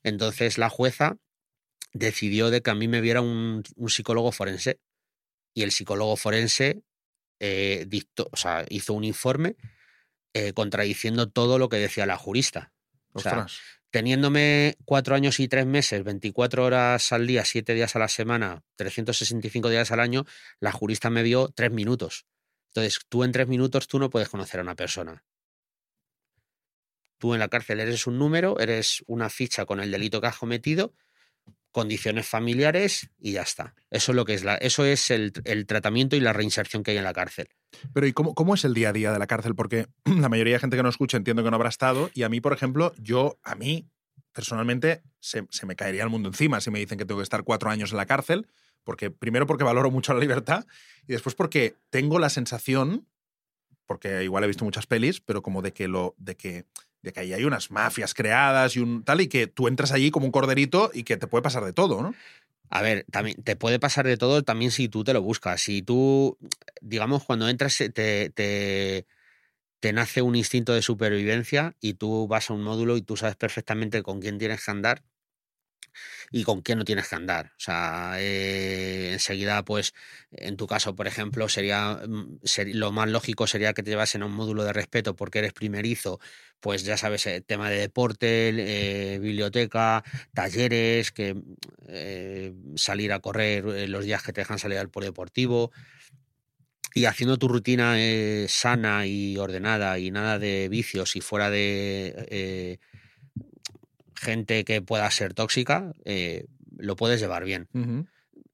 [0.02, 1.16] entonces la jueza
[1.92, 4.80] decidió de que a mí me viera un, un psicólogo forense.
[5.54, 6.82] Y el psicólogo forense
[7.40, 9.56] eh, dictó- o sea, hizo un informe
[10.34, 12.72] eh, contradiciendo todo lo que decía la jurista.
[13.12, 13.32] O sea,
[13.90, 18.64] teniéndome cuatro años y tres meses, 24 horas al día, siete días a la semana,
[18.76, 20.24] 365 días al año,
[20.58, 22.26] la jurista me dio tres minutos.
[22.70, 25.24] Entonces, tú en tres minutos tú no puedes conocer a una persona.
[27.18, 30.36] Tú en la cárcel eres un número, eres una ficha con el delito que has
[30.38, 30.92] cometido,
[31.74, 33.74] condiciones familiares y ya está.
[33.90, 35.32] Eso es lo que es la, eso es el,
[35.66, 37.48] tratamiento y la reinserción que hay en la cárcel.
[37.92, 39.56] Pero ¿y cómo, cómo es el día a día de la cárcel?
[39.56, 42.12] Porque la mayoría de gente que nos escucha entiendo que no habrá estado.
[42.14, 43.88] Y a mí, por ejemplo, yo, a mí,
[44.32, 47.42] personalmente, se, se me caería el mundo encima si me dicen que tengo que estar
[47.42, 48.46] cuatro años en la cárcel.
[48.84, 50.66] Porque, primero, porque valoro mucho la libertad.
[51.08, 53.08] Y después, porque tengo la sensación,
[53.84, 56.14] porque igual he visto muchas pelis, pero como de que lo.
[56.18, 56.66] de que.
[57.04, 60.10] De que ahí hay unas mafias creadas y un tal, y que tú entras allí
[60.10, 62.14] como un corderito y que te puede pasar de todo, ¿no?
[62.70, 65.60] A ver, también te puede pasar de todo también si tú te lo buscas.
[65.60, 66.38] Si tú,
[66.80, 69.06] digamos, cuando entras eh, te, te,
[69.80, 73.36] te nace un instinto de supervivencia y tú vas a un módulo y tú sabes
[73.36, 75.02] perfectamente con quién tienes que andar
[76.30, 77.52] y con quién no tienes que andar.
[77.56, 79.94] O sea, eh, enseguida, pues,
[80.32, 82.38] en tu caso, por ejemplo, sería mm,
[82.74, 86.20] lo más lógico sería que te llevasen a un módulo de respeto porque eres primerizo,
[86.60, 88.48] pues ya sabes, el tema de deporte,
[89.14, 91.36] eh, biblioteca, talleres, que
[91.88, 95.70] eh, salir a correr eh, los días que te dejan salir al polideportivo.
[96.96, 102.14] Y haciendo tu rutina eh, sana y ordenada y nada de vicios y fuera de
[102.30, 102.78] eh,
[104.16, 106.46] gente que pueda ser tóxica, eh,
[106.76, 107.68] lo puedes llevar bien.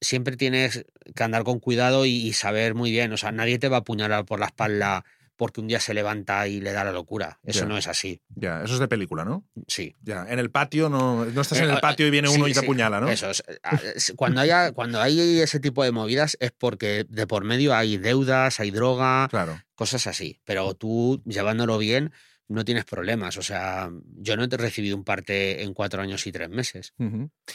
[0.00, 3.12] Siempre tienes que andar con cuidado y, y saber muy bien.
[3.12, 5.04] O sea, nadie te va a apuñalar por la espalda
[5.36, 7.38] porque un día se levanta y le da la locura.
[7.44, 8.20] Eso no es así.
[8.34, 9.42] Ya, eso es de película, ¿no?
[9.68, 9.96] Sí.
[10.02, 12.46] Ya, en el patio no, no estás en Eh, el patio y viene sí, uno
[12.46, 13.08] y te sí, apuñala, ¿no?
[13.08, 13.42] Eso es.
[13.62, 17.74] Ah, es- Cuando, haya, cuando hay ese tipo de movidas es porque de por medio
[17.74, 19.58] hay deudas, hay droga, Claro.
[19.74, 20.40] cosas así.
[20.44, 22.12] Pero tú, llevándolo bien,
[22.50, 23.36] no tienes problemas.
[23.36, 26.94] O sea, yo no te he recibido un parte en cuatro años y tres meses.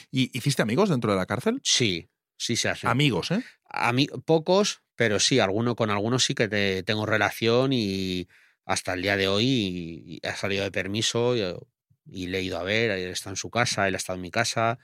[0.10, 1.60] ¿Y hiciste amigos dentro de la cárcel?
[1.64, 2.88] Sí, sí se hace.
[2.88, 3.44] Amigos, ¿eh?
[3.70, 8.30] A mí, pocos, pero sí, alguno, con algunos sí que te, tengo relación y
[8.66, 11.44] hasta el día de hoy ha salido de permiso y,
[12.06, 14.22] y le he ido a ver, él está en su casa, él ha estado en
[14.22, 14.80] mi casa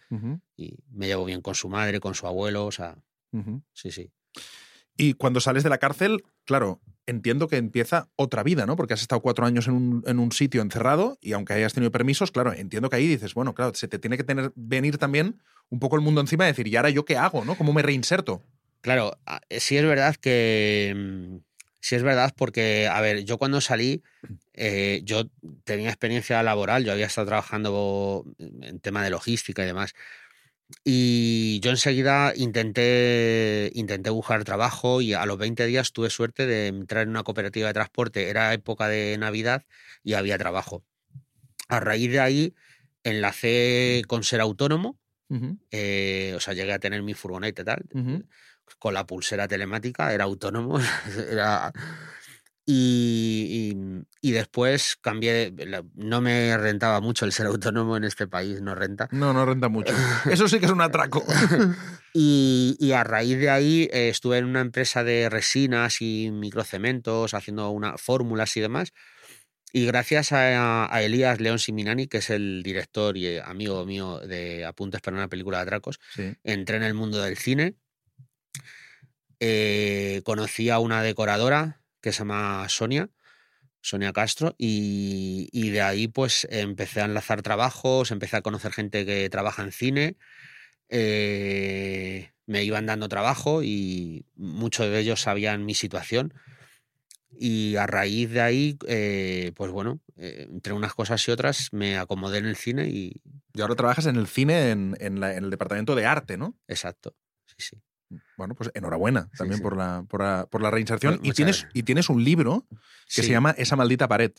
[0.58, 2.98] y me llevo bien con su madre, con su abuelo, o sea,
[3.74, 4.12] sí, sí.
[4.98, 8.76] Y cuando sales de la cárcel, claro, entiendo que empieza otra vida, ¿no?
[8.76, 11.92] Porque has estado cuatro años en un, en un sitio encerrado y aunque hayas tenido
[11.92, 15.42] permisos, claro, entiendo que ahí dices, bueno, claro, se te tiene que tener, venir también
[15.70, 17.56] un poco el mundo encima y decir, ¿y ahora yo qué hago, no?
[17.56, 18.44] ¿Cómo me reinserto?
[18.82, 20.94] Claro, a- sí es verdad que...
[20.96, 21.38] mm,
[21.84, 24.04] Sí es verdad porque, a ver, yo cuando salí,
[24.54, 25.24] eh, yo
[25.64, 29.94] tenía experiencia laboral, yo había estado trabajando en tema de logística y demás.
[30.84, 36.68] Y yo enseguida intenté, intenté buscar trabajo y a los 20 días tuve suerte de
[36.68, 38.30] entrar en una cooperativa de transporte.
[38.30, 39.64] Era época de Navidad
[40.04, 40.84] y había trabajo.
[41.68, 42.56] A raíz de ahí
[43.04, 47.86] enlacé con ser autónomo, Ujú, eh, o sea, llegué a tener mi furgoneta y tal,
[47.94, 48.26] ujú.
[48.80, 50.78] con la pulsera telemática, era autónomo,
[51.32, 51.72] era...
[52.66, 55.52] Y, y- y después cambié,
[55.96, 59.10] no me rentaba mucho el ser autónomo en este país, no renta.
[59.12, 59.94] No, no renta mucho.
[60.30, 61.24] Eso sí que es un atraco.
[62.14, 67.34] Y, y a raíz de ahí eh, estuve en una empresa de resinas y microcementos,
[67.34, 68.92] haciendo una, fórmulas y demás.
[69.72, 74.20] Y gracias a, a Elías León Siminani, que es el director y eh, amigo mío
[74.20, 76.34] de Apuntes para una película de atracos, Sí.
[76.44, 77.76] entré en el mundo del cine.
[79.40, 83.10] Eh, conocí a una decoradora que se llama Sonia,
[83.82, 89.06] Sonia Castro, y, y de ahí pues empecé a enlazar trabajos, empecé a conocer gente
[89.06, 90.18] que trabaja en cine.
[90.90, 96.34] eh, me iban dando trabajo y muchos de ellos sabían mi situación.
[97.34, 101.98] Y a raíz de ahí, eh, pues bueno, eh, entre unas cosas y otras, me
[101.98, 103.22] acomodé en el cine y...
[103.54, 106.58] Y ahora trabajas en el cine, en, en la- en el departamento de arte, ¿no?
[106.68, 107.16] Exacto.
[107.48, 107.82] Sí, sí.
[108.38, 109.64] Bueno, pues enhorabuena también sí.
[109.64, 111.20] Por, la, por, la, por la reinserción.
[111.24, 111.72] Y tienes, gracias.
[111.74, 113.24] y tienes un libro que Sí.
[113.24, 114.32] se llama Esa maldita pared.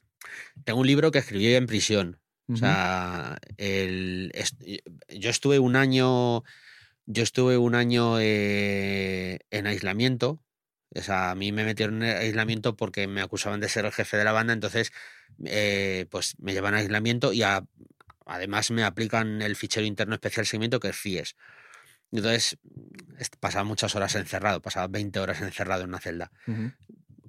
[0.65, 2.19] Tengo un libro que escribí en prisión.
[2.49, 4.31] O sea, el,
[5.09, 6.43] yo estuve un año,
[7.07, 10.43] yo estuve un año eh, en aislamiento.
[10.95, 14.19] O sea, a mí me metieron en aislamiento porque me acusaban de ser el jefe
[14.19, 14.93] de la banda, entonces
[15.45, 17.65] eh, pues me llevan a aislamiento y a-
[18.27, 21.37] además me aplican el fichero interno especial seguimiento que es FIES.
[22.13, 22.59] Entonces
[23.41, 26.31] pasaba muchas horas encerrado, pasaba 20 horas encerrado en una celda,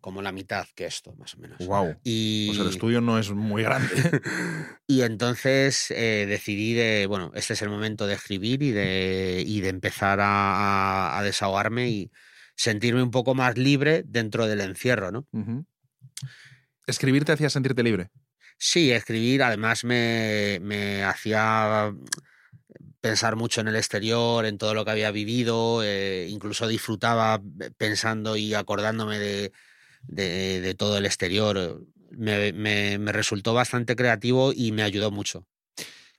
[0.01, 1.57] como la mitad que esto, más o menos.
[1.65, 1.95] Wow.
[2.03, 3.87] Y, Pues el estudio no es muy grande.
[4.87, 9.61] y entonces eh, decidí de, bueno, este es el momento de escribir y de, y
[9.61, 12.11] de empezar a, desahogarme y
[12.55, 15.25] sentirme un poco más libre dentro del encierro, ¿no?
[16.85, 18.09] Escribir te hacía sentirte libre.
[18.57, 21.93] Sí, escribir además me, me hacía
[23.03, 27.41] pensar mucho en el exterior, en todo lo que había vivido, eh, incluso disfrutaba
[27.77, 29.51] pensando y acordándome de,
[30.07, 31.81] de- de todo el exterior.
[32.11, 35.45] Me, me- me resultó bastante creativo y me ayudó mucho.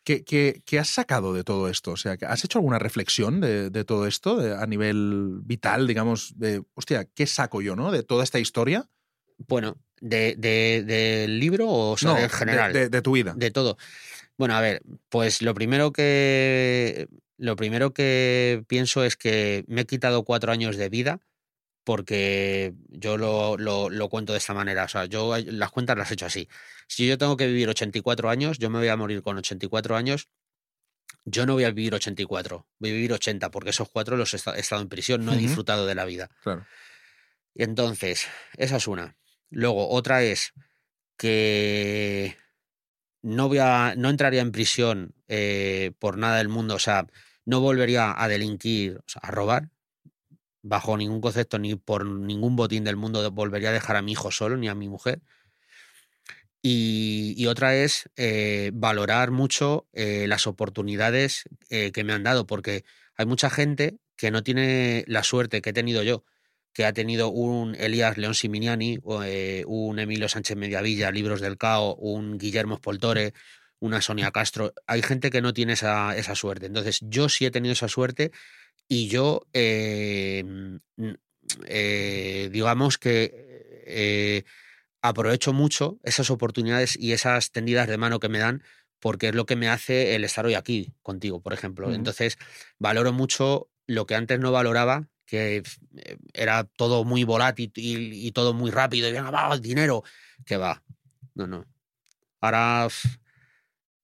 [0.05, 1.93] ¿Qué, qué- qué has sacado de todo esto?
[1.93, 6.63] O sea, ¿has hecho alguna reflexión de, de todo esto a nivel vital, digamos, de,
[6.75, 7.93] hostia, ¿qué saco yo, no?
[7.93, 8.87] De toda esta historia.
[9.49, 12.73] Bueno, de, de- ¿del libro o sea, no, en de- general?
[12.75, 13.33] De, de tu vida.
[13.35, 13.79] de todo.
[14.37, 19.87] Bueno, a ver, pues lo primero que lo primero que pienso es que me he
[19.87, 21.21] quitado cuatro años de vida
[21.85, 24.85] porque yo lo, lo- lo cuento de esta manera.
[24.85, 26.49] O sea, yo las cuentas las he hecho así.
[26.89, 30.29] Si yo tengo que vivir 84 años, yo me voy a morir con 84 años.
[31.27, 34.37] Yo no voy a vivir 84, voy a vivir 80, porque esos cuatro los he
[34.37, 36.31] esta- he estado en prisión, no he disfrutado de la vida.
[36.43, 36.67] Claro.
[37.55, 39.17] Y entonces, esa es una.
[39.51, 40.53] Luego, otra es
[41.17, 42.37] que
[43.25, 47.07] no voy a, no entraría en prisión eh, por nada del mundo, o sea,
[47.47, 49.71] no volvería a delinquir, a robar,
[50.63, 54.31] bajo ningún concepto, ni por ningún botín del mundo volvería a dejar a mi hijo
[54.31, 55.23] solo, ni a mi mujer.
[56.61, 62.85] Y, otra es eh, valorar mucho eh, las oportunidades que me han dado, porque
[63.17, 66.25] hay mucha gente que no tiene la suerte que he tenido yo,
[66.75, 71.95] que ha tenido un Elías León Siminiani, eh, un Emilio Sánchez Mediavilla, Libros del Cao,
[71.95, 73.33] un Guillermo Spoltore,
[73.79, 74.75] una Sonia Castro.
[74.89, 76.67] Hay gente que no tiene esa, esa suerte.
[76.67, 78.33] Entonces, yo sí he tenido esa suerte
[78.89, 80.45] y yo, eh,
[81.69, 84.45] eh, digamos que
[85.01, 88.65] aprovecho mucho esas oportunidades y esas tendidas de mano que me dan
[88.99, 91.93] porque es lo que me hace el estar hoy aquí contigo, por ejemplo.
[91.93, 92.39] Entonces,
[92.79, 95.63] valoro mucho lo que antes no valoraba, que
[95.97, 100.03] eh, era todo muy volátil y, y todo muy rápido, y venga, va, dinero,
[100.45, 100.83] que va.
[101.35, 101.65] No, no.
[102.41, 102.89] Ahora,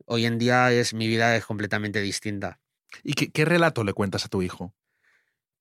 [0.07, 2.59] hoy en día es mi vida es completamente distinta.
[3.05, 4.75] ¿Y qué, qué relato le cuentas a tu hijo?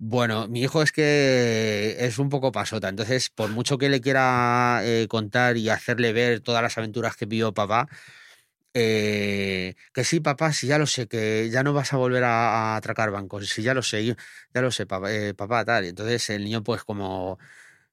[0.01, 4.79] Bueno, mi hijo es que es un poco pasota, entonces por mucho que le quiera
[4.83, 7.89] eh, contar y hacerle ver todas las aventuras que vivió papá,
[8.73, 12.73] eh, que sí, papá, sí, ya lo sé, que ya no vas a volver a,
[12.73, 14.15] a atracar bancos, sí, ya lo sé, yo-
[14.53, 15.85] ya lo sé, papá, eh, papá, tal.
[15.85, 17.39] Y entonces el niño pues como...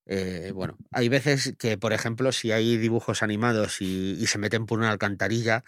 [0.06, 4.66] eh, bueno, hay veces que, por ejemplo, si hay dibujos animados y, y se meten
[4.66, 5.64] por una alcantarilla,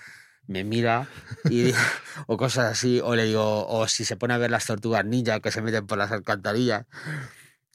[0.47, 1.11] me mira
[1.49, 1.73] y,
[2.27, 5.41] o cosas así, o le digo, o si se pone a ver las tortugas ninja
[5.41, 6.87] que se meten por las alcantarillas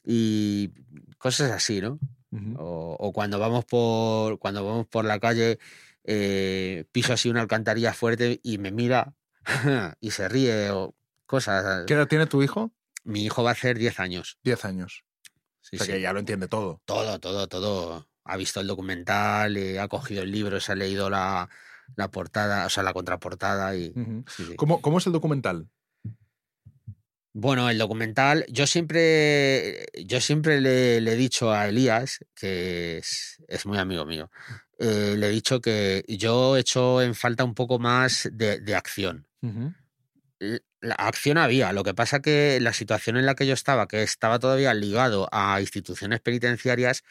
[0.04, 0.70] y
[1.18, 2.00] cosas así, ¿no?
[2.32, 2.58] Ujú.
[2.58, 5.58] O, o cuando vamos por cuando vamos por la calle
[6.04, 9.14] eh, piso así una alcantarilla fuerte y me mira
[10.00, 10.94] y se ríe o
[11.26, 11.84] cosas.
[11.86, 12.72] ¿Qué edad tiene tu hijo?
[13.02, 14.38] Mi hijo va a hacer 10 años.
[14.44, 15.04] 10 años.
[15.60, 15.92] Sí, o sea sí.
[15.92, 16.82] que ya lo entiende todo.
[16.84, 18.08] Todo, todo, todo.
[18.24, 21.48] Ha visto el documental, eh, ha cogido el libro, se ha leído la,
[21.96, 23.92] la portada, o sea, la contraportada y.
[24.28, 24.54] Sí.
[24.56, 25.68] ¿Cómo, ¿Cómo es el documental?
[27.36, 33.42] Bueno, el documental, yo siempre, yo siempre le, le he dicho a Elías, que es,
[33.48, 34.30] es muy amigo mío,
[34.78, 38.74] eh, le he dicho que yo he hecho en falta un poco más de, de
[38.74, 39.26] acción.
[40.80, 44.02] La acción había, lo que pasa que la situación en la que yo estaba, que
[44.02, 47.02] estaba todavía ligado a instituciones penitenciarias,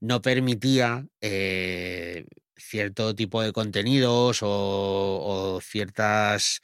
[0.00, 2.24] no permitía eh,
[2.56, 6.62] cierto tipo de contenidos o, o ciertas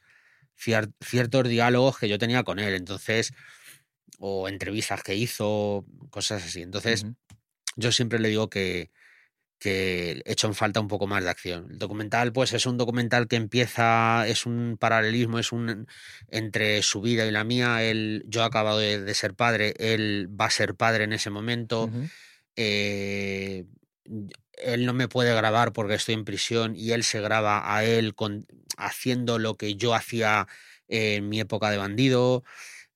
[0.61, 2.73] cier- ciertos diálogos que yo tenía con él.
[2.73, 3.31] Entonces,
[4.17, 6.61] o entrevistas que hizo, cosas así.
[6.61, 7.03] Entonces,
[7.77, 8.91] yo siempre le digo que,
[9.59, 11.67] que hecho en falta un poco más de acción.
[11.69, 15.87] El documental, pues, es un documental que empieza, es un paralelismo, es un
[16.29, 17.83] entre su vida y la mía.
[17.83, 21.89] Él, yo he acabado de, ser padre, él va a ser padre en ese momento.
[22.55, 23.65] Eh,
[24.53, 28.15] él no me puede grabar porque estoy en prisión y él se graba a él
[28.15, 28.47] con,
[28.77, 30.47] haciendo lo que yo hacía
[30.87, 32.43] en mi época de bandido.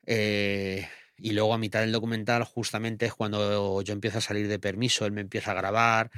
[0.05, 0.88] Eh,
[1.18, 5.05] y luego a mitad del documental justamente es cuando yo empiezo a salir de permiso,
[5.05, 6.11] él me empieza a grabar,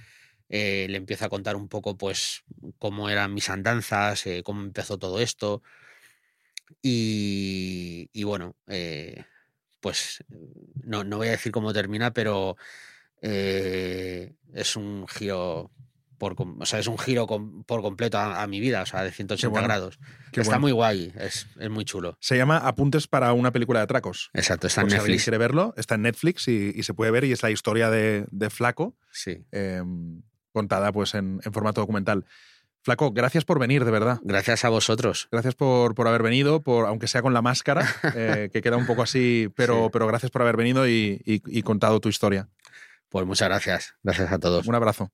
[0.50, 2.44] eh, le empieza a contar un poco pues
[2.78, 5.64] cómo eran mis andanzas, eh, cómo empezó todo esto.
[6.82, 9.24] Y, bueno, eh,
[9.80, 10.24] pues
[10.84, 12.58] no, no, voy a decir cómo termina, pero
[13.22, 15.72] es un giro
[16.18, 19.62] por, o sea, es un giro por completo a, mi vida, o sea, de 180
[19.62, 20.00] grados.
[20.32, 22.18] está muy guay, es, muy chulo.
[22.20, 24.30] Se llama Apuntes para una película de atracos.
[24.34, 25.22] Exacto, está en Netflix.
[25.22, 28.50] Si quiere verlo, está en Netflix y, se puede ver y es la historia de,
[28.50, 28.96] Flaco.
[29.12, 29.44] Sí.
[29.52, 30.22] Em,
[30.56, 32.26] contada pues en, formato documental.
[32.82, 34.20] Flaco, gracias por venir, de verdad.
[34.24, 35.28] Gracias a vosotros.
[35.32, 37.86] Gracias por, por haber venido, por, aunque sea con la máscara,
[38.16, 42.10] eh, que queda un poco así, pero, pero gracias por haber venido y contado tu
[42.10, 42.50] historia.
[43.10, 43.96] Pues muchas gracias.
[44.04, 44.68] Gracias a todos.
[44.68, 45.12] Un abrazo.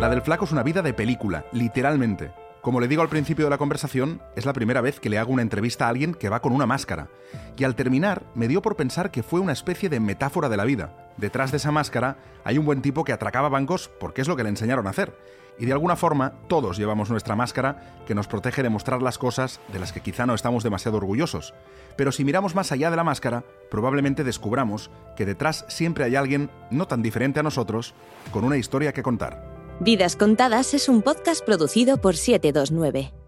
[0.00, 2.32] La del flaco es una vida de película, literalmente.
[2.64, 5.32] Como le digo al principio de la conversación, es la primera vez que le hago
[5.32, 7.10] una entrevista a alguien que va con una máscara.
[7.56, 10.64] Y al terminar, me dio por pensar que fue una especie de metáfora de la
[10.64, 11.03] vida.
[11.16, 14.42] Detrás de esa máscara hay un buen tipo que atracaba bancos porque es lo que
[14.42, 15.16] le enseñaron a hacer.
[15.58, 19.60] Y de alguna forma, todos llevamos nuestra máscara que nos protege de mostrar las cosas
[19.72, 21.54] de las que quizá no estamos demasiado orgullosos.
[21.96, 26.50] Pero si miramos más allá de la máscara, probablemente descubramos que detrás siempre hay alguien
[26.70, 27.94] no tan diferente a nosotros,
[28.32, 29.54] con una historia que contar.
[29.80, 33.23] Vidas Contadas es un podcast producido por 729.